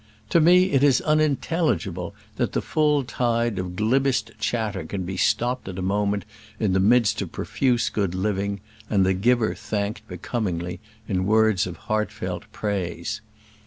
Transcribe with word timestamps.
To 0.31 0.41
me 0.41 0.71
it 0.71 0.81
is 0.83 0.99
unintelligible 1.01 2.15
that 2.37 2.53
the 2.53 2.61
full 2.63 3.03
tide 3.03 3.59
of 3.59 3.75
glibbest 3.75 4.31
chatter 4.39 4.83
can 4.83 5.03
be 5.03 5.15
stopped 5.15 5.67
at 5.67 5.77
a 5.77 5.83
moment 5.83 6.25
in 6.59 6.73
the 6.73 6.79
midst 6.79 7.21
of 7.21 7.31
profuse 7.31 7.87
good 7.89 8.15
living, 8.15 8.61
and 8.89 9.05
the 9.05 9.13
Giver 9.13 9.53
thanked 9.53 10.07
becomingly 10.07 10.79
in 11.07 11.27
words 11.27 11.67
of 11.67 11.77
heartfelt 11.77 12.51
praise. 12.51 13.21